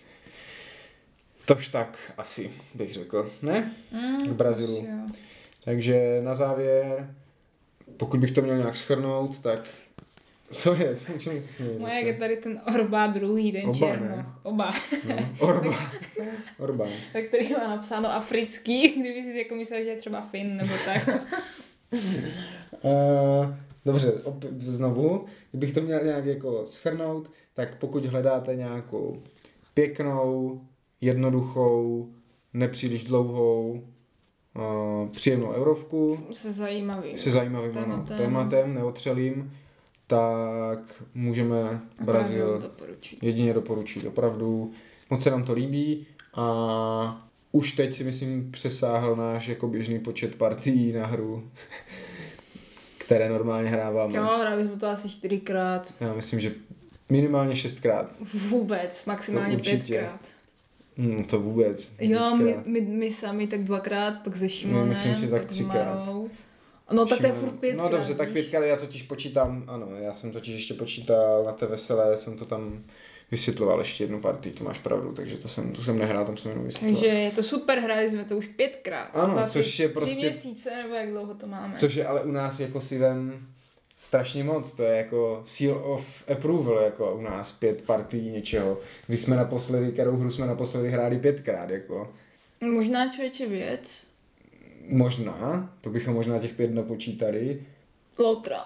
[1.47, 3.31] Tož tak asi, bych řekl.
[3.43, 3.73] Ne?
[3.93, 4.87] Mm, V Brazilu.
[5.65, 7.15] Takže na závěr,
[7.97, 9.61] pokud bych to měl nějak schrnout, tak
[10.51, 10.97] co je?
[10.97, 14.09] Co, čemu se smějí No jak je tady ten Orba druhý den Oba, černo.
[14.09, 14.27] ne?
[14.43, 14.71] Oba.
[15.09, 15.91] No, Orbán.
[16.59, 16.89] Orbán.
[17.13, 21.09] Tak který má napsáno africký, kdyby si jako myslel, že je třeba Fin nebo tak.
[22.83, 23.55] Uh,
[23.87, 29.23] dobře, op, znovu, kdybych to měl nějak jako schrnout, tak pokud hledáte nějakou
[29.75, 30.61] pěknou,
[31.03, 32.09] jednoduchou,
[32.55, 33.85] nepříliš dlouhou,
[34.57, 37.17] uh, příjemnou eurovku Se zajímavým.
[37.17, 38.05] se zajímavým tématem.
[38.05, 39.53] tématem, tématem neotřelým,
[40.07, 43.19] tak můžeme Brazil doporučuji.
[43.23, 44.07] jedině doporučit.
[44.07, 44.73] Opravdu
[45.11, 50.35] moc se nám to líbí a už teď si myslím přesáhl náš jako běžný počet
[50.35, 51.51] partií na hru,
[52.99, 54.19] které normálně hráváme.
[54.19, 55.95] Jo, hráli jsme to asi čtyřikrát.
[56.01, 56.53] Já myslím, že
[57.11, 58.17] minimálně šestkrát.
[58.49, 60.21] Vůbec, maximálně pětkrát.
[60.99, 61.93] Hmm, to vůbec.
[62.01, 65.55] Jo, my, my, my, sami tak dvakrát, pak se Šimonem, myslím si tak pak s
[65.55, 66.07] třikrát.
[66.07, 66.31] Marou.
[66.93, 70.15] No tak to je furt pětkrát, No dobře, tak pětkrát já totiž počítám, ano, já
[70.15, 72.83] jsem totiž ještě počítal na té veselé, jsem to tam
[73.31, 76.51] vysvětloval ještě jednu partii, to máš pravdu, takže to jsem, tu jsem nehrál, tam jsem
[76.51, 77.03] jenom vysvětloval.
[77.03, 79.17] Takže je to super, hráli jsme to už pětkrát.
[79.17, 81.75] Ano, což je Tři prostě- měsíce, nebo jak dlouho to máme.
[81.79, 83.47] Což je ale u nás jako si vem
[84.03, 88.79] strašně moc, to je jako seal of approval, jako u nás pět partií něčeho.
[89.07, 92.11] Když jsme naposledy, kterou hru jsme naposledy hráli pětkrát, jako.
[92.61, 94.07] Možná člověče věc.
[94.89, 97.63] Možná, to bychom možná těch pět napočítali.
[98.19, 98.65] Lotra.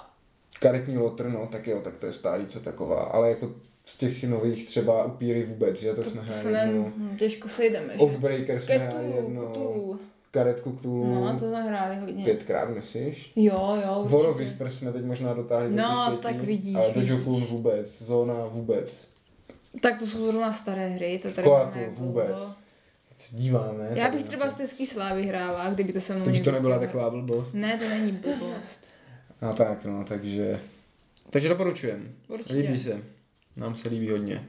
[0.61, 3.53] Karetní lotr, no tak jo, tak to je stálice taková, ale jako
[3.85, 6.92] z těch nových třeba upíry vůbec, že to, To, jsme hráli jednou.
[7.18, 7.99] těžko sejdeme, že?
[7.99, 10.01] Oathbreaker jsme hráli jednou, tu.
[10.37, 12.25] Karetku Cthulhu No, to jsme hráli hodně.
[12.25, 13.33] pětkrát, myslíš?
[13.37, 14.16] Jo, jo, určitě.
[14.16, 17.09] War of Whispers jsme teď možná dotáhli do No, těch pěti, tak vidíš, ale vidíš.
[17.11, 19.11] Dojo Kun vůbec, Zóna vůbec,
[19.81, 22.27] Tak to jsou zrovna staré hry, to tady Koatu máme jak vůbec.
[22.27, 22.55] dlouho.
[23.18, 23.88] Se díváme.
[23.94, 26.79] Já bych třeba z Tesky Slávy hrála, kdyby to se mnou To by to nebyla
[26.79, 27.53] taková blbost.
[27.55, 28.81] Ne, to není blbost.
[29.40, 30.61] A tak no, takže...
[31.31, 32.12] Takže doporučujem.
[32.29, 32.55] Určitě.
[32.55, 33.03] Líbí se.
[33.57, 34.44] Nám se líbí hodně.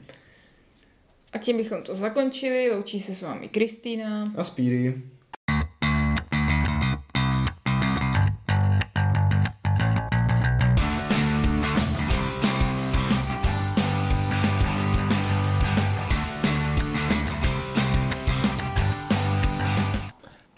[1.34, 4.24] A tím bychom to zakončili, loučí se s vámi Kristýna.
[4.38, 5.02] A Speedy.